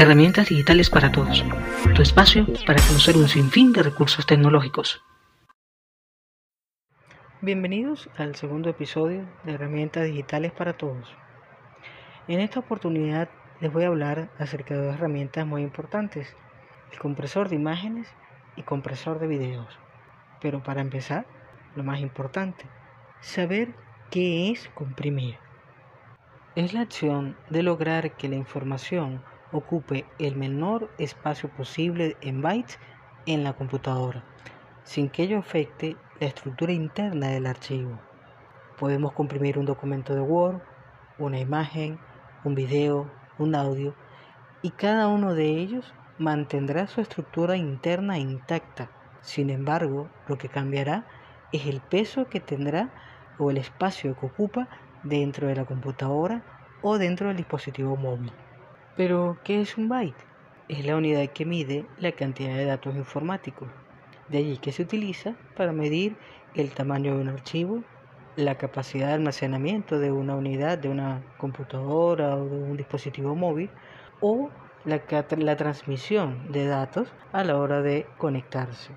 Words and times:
Herramientas 0.00 0.48
digitales 0.48 0.88
para 0.88 1.12
todos. 1.12 1.44
Tu 1.94 2.00
espacio 2.00 2.46
para 2.66 2.80
conocer 2.80 3.18
un 3.18 3.28
sinfín 3.28 3.74
de 3.74 3.82
recursos 3.82 4.24
tecnológicos. 4.24 5.04
Bienvenidos 7.42 8.08
al 8.16 8.34
segundo 8.34 8.70
episodio 8.70 9.28
de 9.44 9.52
Herramientas 9.52 10.06
digitales 10.06 10.52
para 10.52 10.72
todos. 10.72 11.14
En 12.28 12.40
esta 12.40 12.60
oportunidad 12.60 13.28
les 13.60 13.70
voy 13.70 13.84
a 13.84 13.88
hablar 13.88 14.30
acerca 14.38 14.72
de 14.72 14.86
dos 14.86 14.94
herramientas 14.94 15.46
muy 15.46 15.60
importantes, 15.60 16.34
el 16.92 16.98
compresor 16.98 17.50
de 17.50 17.56
imágenes 17.56 18.08
y 18.56 18.62
compresor 18.62 19.18
de 19.18 19.26
videos. 19.26 19.78
Pero 20.40 20.62
para 20.62 20.80
empezar, 20.80 21.26
lo 21.76 21.84
más 21.84 22.00
importante, 22.00 22.64
saber 23.20 23.74
qué 24.10 24.50
es 24.50 24.70
comprimir. 24.70 25.36
Es 26.56 26.72
la 26.72 26.80
acción 26.80 27.36
de 27.50 27.62
lograr 27.62 28.16
que 28.16 28.30
la 28.30 28.36
información 28.36 29.20
ocupe 29.52 30.06
el 30.18 30.36
menor 30.36 30.90
espacio 30.98 31.48
posible 31.48 32.16
en 32.20 32.42
bytes 32.42 32.78
en 33.26 33.44
la 33.44 33.52
computadora, 33.52 34.24
sin 34.84 35.08
que 35.08 35.24
ello 35.24 35.38
afecte 35.38 35.96
la 36.20 36.26
estructura 36.26 36.72
interna 36.72 37.28
del 37.28 37.46
archivo. 37.46 37.98
Podemos 38.78 39.12
comprimir 39.12 39.58
un 39.58 39.66
documento 39.66 40.14
de 40.14 40.20
Word, 40.20 40.60
una 41.18 41.38
imagen, 41.38 41.98
un 42.44 42.54
video, 42.54 43.10
un 43.38 43.54
audio, 43.54 43.94
y 44.62 44.70
cada 44.70 45.08
uno 45.08 45.34
de 45.34 45.48
ellos 45.48 45.94
mantendrá 46.18 46.86
su 46.86 47.00
estructura 47.00 47.56
interna 47.56 48.18
intacta. 48.18 48.90
Sin 49.22 49.50
embargo, 49.50 50.08
lo 50.28 50.38
que 50.38 50.48
cambiará 50.48 51.06
es 51.52 51.66
el 51.66 51.80
peso 51.80 52.26
que 52.28 52.40
tendrá 52.40 52.90
o 53.38 53.50
el 53.50 53.56
espacio 53.56 54.16
que 54.18 54.26
ocupa 54.26 54.68
dentro 55.02 55.48
de 55.48 55.56
la 55.56 55.64
computadora 55.64 56.42
o 56.82 56.98
dentro 56.98 57.28
del 57.28 57.38
dispositivo 57.38 57.96
móvil. 57.96 58.32
Pero, 58.96 59.38
¿qué 59.44 59.60
es 59.60 59.76
un 59.78 59.88
byte? 59.88 60.24
Es 60.68 60.84
la 60.84 60.96
unidad 60.96 61.28
que 61.30 61.44
mide 61.44 61.86
la 61.98 62.12
cantidad 62.12 62.54
de 62.56 62.64
datos 62.64 62.94
informáticos. 62.96 63.68
De 64.28 64.38
allí 64.38 64.58
que 64.58 64.72
se 64.72 64.82
utiliza 64.82 65.34
para 65.56 65.72
medir 65.72 66.16
el 66.54 66.70
tamaño 66.70 67.14
de 67.14 67.22
un 67.22 67.28
archivo, 67.28 67.84
la 68.36 68.56
capacidad 68.56 69.08
de 69.08 69.14
almacenamiento 69.14 69.98
de 69.98 70.12
una 70.12 70.36
unidad 70.36 70.78
de 70.78 70.88
una 70.88 71.22
computadora 71.38 72.36
o 72.36 72.44
de 72.44 72.56
un 72.56 72.76
dispositivo 72.76 73.34
móvil 73.34 73.70
o 74.20 74.50
la, 74.84 75.00
la 75.38 75.56
transmisión 75.56 76.50
de 76.52 76.66
datos 76.66 77.12
a 77.32 77.44
la 77.44 77.56
hora 77.56 77.82
de 77.82 78.06
conectarse. 78.18 78.92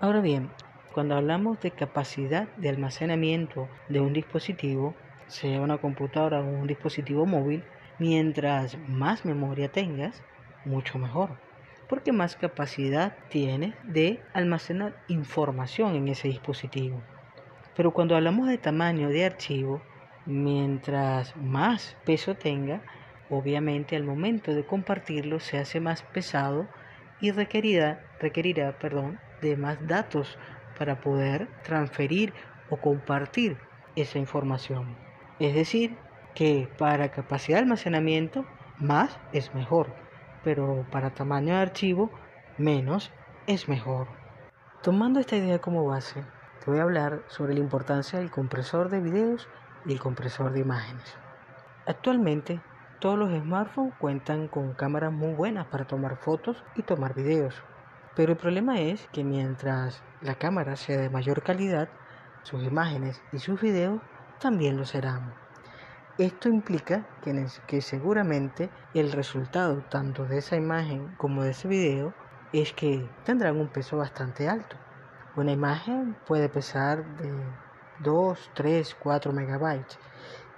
Ahora 0.00 0.20
bien, 0.20 0.50
cuando 0.92 1.16
hablamos 1.16 1.60
de 1.60 1.70
capacidad 1.70 2.48
de 2.56 2.68
almacenamiento 2.68 3.68
de 3.88 4.00
un 4.00 4.12
dispositivo, 4.12 4.94
sea 5.26 5.60
una 5.60 5.78
computadora 5.78 6.40
o 6.40 6.44
un 6.44 6.66
dispositivo 6.66 7.24
móvil, 7.24 7.64
Mientras 8.02 8.76
más 8.88 9.24
memoria 9.24 9.70
tengas, 9.70 10.24
mucho 10.64 10.98
mejor, 10.98 11.36
porque 11.88 12.10
más 12.10 12.34
capacidad 12.34 13.16
tienes 13.30 13.76
de 13.84 14.24
almacenar 14.34 14.96
información 15.06 15.94
en 15.94 16.08
ese 16.08 16.26
dispositivo. 16.26 17.00
Pero 17.76 17.92
cuando 17.92 18.16
hablamos 18.16 18.48
de 18.48 18.58
tamaño 18.58 19.08
de 19.08 19.24
archivo, 19.24 19.84
mientras 20.26 21.36
más 21.36 21.96
peso 22.04 22.34
tenga, 22.34 22.82
obviamente 23.28 23.94
al 23.94 24.02
momento 24.02 24.52
de 24.52 24.66
compartirlo 24.66 25.38
se 25.38 25.58
hace 25.58 25.78
más 25.78 26.02
pesado 26.02 26.66
y 27.20 27.30
requerirá, 27.30 28.00
requerirá 28.18 28.80
perdón, 28.80 29.20
de 29.40 29.56
más 29.56 29.78
datos 29.86 30.40
para 30.76 31.00
poder 31.00 31.46
transferir 31.62 32.34
o 32.68 32.80
compartir 32.80 33.58
esa 33.94 34.18
información. 34.18 34.96
Es 35.38 35.54
decir, 35.54 35.98
que 36.34 36.68
para 36.78 37.10
capacidad 37.10 37.58
de 37.58 37.62
almacenamiento 37.62 38.44
más 38.78 39.18
es 39.32 39.54
mejor, 39.54 39.94
pero 40.44 40.86
para 40.90 41.14
tamaño 41.14 41.54
de 41.54 41.60
archivo 41.60 42.10
menos 42.58 43.12
es 43.46 43.68
mejor. 43.68 44.08
Tomando 44.82 45.20
esta 45.20 45.36
idea 45.36 45.60
como 45.60 45.84
base, 45.84 46.24
te 46.64 46.70
voy 46.70 46.80
a 46.80 46.84
hablar 46.84 47.22
sobre 47.28 47.54
la 47.54 47.60
importancia 47.60 48.18
del 48.18 48.30
compresor 48.30 48.88
de 48.88 49.00
videos 49.00 49.48
y 49.84 49.92
el 49.92 50.00
compresor 50.00 50.52
de 50.52 50.60
imágenes. 50.60 51.16
Actualmente, 51.86 52.60
todos 53.00 53.18
los 53.18 53.30
smartphones 53.30 53.94
cuentan 53.98 54.46
con 54.46 54.74
cámaras 54.74 55.12
muy 55.12 55.34
buenas 55.34 55.66
para 55.66 55.86
tomar 55.86 56.16
fotos 56.16 56.62
y 56.76 56.82
tomar 56.82 57.14
videos. 57.14 57.62
Pero 58.14 58.32
el 58.32 58.38
problema 58.38 58.80
es 58.80 59.08
que 59.08 59.24
mientras 59.24 60.02
la 60.20 60.36
cámara 60.36 60.76
sea 60.76 61.00
de 61.00 61.10
mayor 61.10 61.42
calidad, 61.42 61.88
sus 62.42 62.62
imágenes 62.62 63.20
y 63.32 63.38
sus 63.38 63.60
videos 63.60 64.00
también 64.38 64.76
lo 64.76 64.84
serán. 64.84 65.41
Esto 66.18 66.50
implica 66.50 67.06
que, 67.66 67.80
seguramente 67.80 68.68
el 68.92 69.12
resultado 69.12 69.82
tanto 69.88 70.26
de 70.26 70.38
esa 70.38 70.56
imagen 70.56 71.14
como 71.16 71.42
de 71.42 71.52
ese 71.52 71.68
video 71.68 72.12
es 72.52 72.74
que 72.74 73.08
tendrán 73.24 73.58
un 73.58 73.68
peso 73.68 73.96
bastante 73.96 74.46
alto. 74.46 74.76
Una 75.36 75.52
imagen 75.52 76.14
puede 76.26 76.50
pesar 76.50 77.16
de 77.16 77.32
2, 78.00 78.50
3, 78.52 78.94
4 79.00 79.32
megabytes 79.32 79.98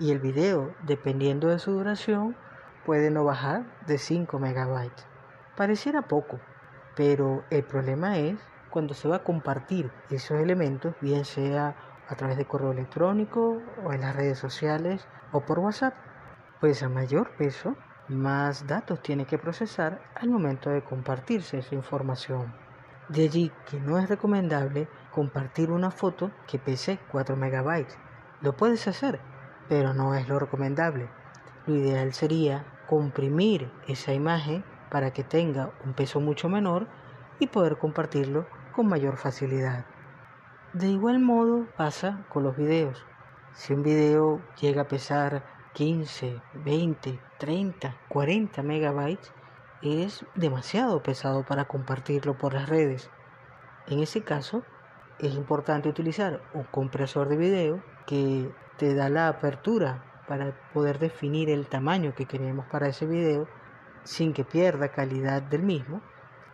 y 0.00 0.10
el 0.10 0.18
video, 0.18 0.74
dependiendo 0.82 1.46
de 1.46 1.60
su 1.60 1.70
duración, 1.70 2.36
puede 2.84 3.12
no 3.12 3.24
bajar 3.24 3.66
de 3.86 3.98
5 3.98 4.40
megabytes. 4.40 5.06
Pareciera 5.56 6.02
poco, 6.02 6.40
pero 6.96 7.44
el 7.50 7.62
problema 7.62 8.18
es 8.18 8.36
cuando 8.68 8.94
se 8.94 9.06
va 9.06 9.16
a 9.16 9.24
compartir 9.24 9.92
esos 10.10 10.40
elementos, 10.40 10.96
bien 11.00 11.24
sea 11.24 11.76
a 12.08 12.14
través 12.14 12.36
de 12.36 12.46
correo 12.46 12.72
electrónico 12.72 13.60
o 13.84 13.92
en 13.92 14.00
las 14.00 14.14
redes 14.14 14.38
sociales 14.38 15.06
o 15.32 15.40
por 15.40 15.58
WhatsApp, 15.58 15.94
pues 16.60 16.82
a 16.82 16.88
mayor 16.88 17.30
peso, 17.36 17.76
más 18.08 18.66
datos 18.66 19.02
tiene 19.02 19.26
que 19.26 19.38
procesar 19.38 20.00
al 20.14 20.30
momento 20.30 20.70
de 20.70 20.82
compartirse 20.82 21.58
esa 21.58 21.74
información. 21.74 22.54
De 23.08 23.24
allí 23.24 23.52
que 23.68 23.80
no 23.80 23.98
es 23.98 24.08
recomendable 24.08 24.88
compartir 25.12 25.70
una 25.70 25.90
foto 25.90 26.30
que 26.46 26.58
pese 26.58 26.98
4 27.10 27.36
megabytes. 27.36 27.98
Lo 28.40 28.56
puedes 28.56 28.86
hacer, 28.88 29.20
pero 29.68 29.94
no 29.94 30.14
es 30.14 30.28
lo 30.28 30.38
recomendable. 30.38 31.08
Lo 31.66 31.74
ideal 31.74 32.12
sería 32.12 32.64
comprimir 32.86 33.70
esa 33.88 34.12
imagen 34.12 34.64
para 34.90 35.12
que 35.12 35.24
tenga 35.24 35.72
un 35.84 35.94
peso 35.94 36.20
mucho 36.20 36.48
menor 36.48 36.86
y 37.38 37.48
poder 37.48 37.78
compartirlo 37.78 38.46
con 38.72 38.88
mayor 38.88 39.16
facilidad. 39.16 39.84
De 40.78 40.88
igual 40.88 41.20
modo 41.20 41.66
pasa 41.78 42.26
con 42.28 42.42
los 42.42 42.54
videos. 42.54 43.02
Si 43.54 43.72
un 43.72 43.82
video 43.82 44.42
llega 44.60 44.82
a 44.82 44.88
pesar 44.88 45.42
15, 45.72 46.42
20, 46.52 47.18
30, 47.38 47.96
40 48.10 48.62
megabytes, 48.62 49.32
es 49.80 50.26
demasiado 50.34 51.02
pesado 51.02 51.46
para 51.46 51.64
compartirlo 51.64 52.36
por 52.36 52.52
las 52.52 52.68
redes. 52.68 53.08
En 53.86 54.00
ese 54.00 54.22
caso, 54.22 54.64
es 55.18 55.34
importante 55.34 55.88
utilizar 55.88 56.42
un 56.52 56.64
compresor 56.64 57.30
de 57.30 57.38
video 57.38 57.82
que 58.06 58.52
te 58.76 58.94
da 58.94 59.08
la 59.08 59.28
apertura 59.28 60.04
para 60.28 60.52
poder 60.74 60.98
definir 60.98 61.48
el 61.48 61.68
tamaño 61.68 62.14
que 62.14 62.26
queremos 62.26 62.66
para 62.66 62.88
ese 62.88 63.06
video 63.06 63.48
sin 64.04 64.34
que 64.34 64.44
pierda 64.44 64.92
calidad 64.92 65.40
del 65.40 65.62
mismo, 65.62 66.02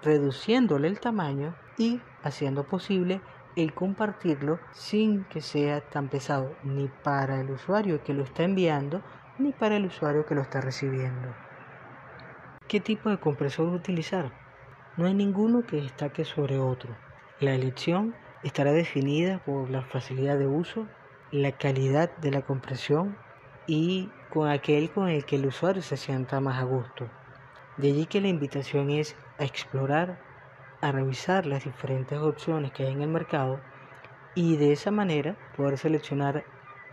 reduciéndole 0.01 0.87
el 0.87 1.01
tamaño 1.01 1.57
y 1.77 2.01
haciendo 2.23 2.63
posible 2.63 3.21
el 3.57 3.75
compartirlo 3.75 4.59
sin 4.73 5.25
que 5.25 5.41
sea 5.41 5.81
tan 5.81 6.09
pesado 6.09 6.55
ni 6.65 6.89
para 6.89 7.41
el 7.41 7.51
usuario 7.51 8.03
que 8.03 8.15
lo 8.15 8.25
está 8.25 8.45
enviando 8.45 9.03
ni 9.39 9.53
para 9.53 9.77
el 9.77 9.87
usuario 9.87 10.25
que 10.27 10.35
lo 10.35 10.43
está 10.43 10.61
recibiendo. 10.61 11.29
¿Qué 12.69 12.81
tipo 12.81 13.11
de 13.11 13.19
compresor 13.19 13.69
utilizar? 13.69 14.33
No 14.97 15.07
hay 15.07 15.15
ninguno 15.15 15.67
que 15.67 15.77
destaque 15.77 16.25
sobre 16.25 16.59
otro. 16.59 16.97
La 17.41 17.55
elección 17.55 18.15
estará 18.43 18.73
definida 18.73 19.39
por 19.45 19.71
la 19.71 19.83
facilidad 19.83 20.39
de 20.39 20.47
uso, 20.47 20.87
la 21.31 21.53
calidad 21.53 22.15
de 22.19 22.31
la 22.31 22.43
compresión 22.43 23.17
y 23.67 24.11
con 24.31 24.49
aquel 24.49 24.91
con 24.91 25.09
el 25.09 25.25
que 25.25 25.37
el 25.37 25.47
usuario 25.47 25.83
se 25.83 25.97
sienta 25.97 26.41
más 26.41 26.61
a 26.61 26.65
gusto. 26.65 27.09
De 27.77 27.89
allí 27.89 28.07
que 28.07 28.21
la 28.21 28.29
invitación 28.29 28.91
es 28.91 29.17
a 29.39 29.45
explorar 29.45 30.19
a 30.83 30.93
revisar 30.93 31.47
las 31.47 31.65
diferentes 31.65 32.19
opciones 32.19 32.73
que 32.73 32.85
hay 32.85 32.93
en 32.93 33.01
el 33.01 33.09
mercado 33.09 33.61
y 34.35 34.57
de 34.57 34.73
esa 34.73 34.91
manera 34.91 35.37
poder 35.57 35.79
seleccionar 35.79 36.45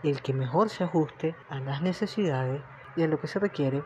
el 0.02 0.22
que 0.22 0.32
mejor 0.32 0.70
se 0.70 0.84
ajuste 0.84 1.34
a 1.50 1.60
las 1.60 1.82
necesidades 1.82 2.62
y 2.96 3.02
a 3.02 3.08
lo 3.08 3.20
que 3.20 3.26
se 3.26 3.38
requiere 3.38 3.82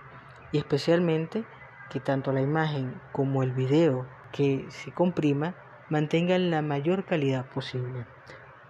y 0.52 0.58
especialmente 0.58 1.44
que 1.90 2.00
tanto 2.00 2.32
la 2.32 2.40
imagen 2.40 3.00
como 3.12 3.42
el 3.42 3.52
video 3.52 4.06
que 4.30 4.66
se 4.68 4.92
comprima 4.92 5.54
mantengan 5.88 6.50
la 6.50 6.62
mayor 6.62 7.04
calidad 7.04 7.46
posible, 7.46 8.06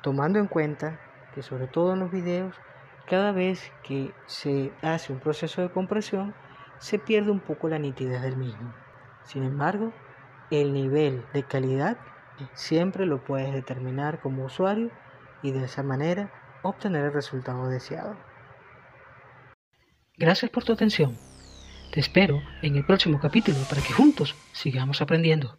tomando 0.02 0.38
en 0.38 0.46
cuenta 0.46 1.00
que 1.34 1.42
sobre 1.42 1.66
todo 1.66 1.92
en 1.92 2.00
los 2.00 2.10
videos 2.10 2.54
cada 3.06 3.32
vez 3.32 3.72
que 3.82 4.14
se 4.26 4.72
hace 4.82 5.12
un 5.12 5.18
proceso 5.18 5.60
de 5.62 5.70
compresión 5.70 6.34
se 6.78 6.98
pierde 6.98 7.30
un 7.30 7.40
poco 7.40 7.68
la 7.68 7.78
nitidez 7.78 8.22
del 8.22 8.36
mismo. 8.36 8.72
Sin 9.24 9.42
embargo, 9.42 9.92
el 10.60 10.72
nivel 10.72 11.24
de 11.32 11.42
calidad 11.42 11.98
siempre 12.54 13.06
lo 13.06 13.24
puedes 13.24 13.52
determinar 13.52 14.20
como 14.20 14.44
usuario 14.44 14.90
y 15.42 15.52
de 15.52 15.64
esa 15.64 15.82
manera 15.82 16.32
obtener 16.62 17.04
el 17.04 17.12
resultado 17.12 17.68
deseado. 17.68 18.16
Gracias 20.16 20.50
por 20.50 20.64
tu 20.64 20.72
atención. 20.72 21.16
Te 21.92 22.00
espero 22.00 22.42
en 22.62 22.76
el 22.76 22.84
próximo 22.84 23.20
capítulo 23.20 23.58
para 23.68 23.82
que 23.82 23.92
juntos 23.92 24.34
sigamos 24.52 25.00
aprendiendo. 25.00 25.58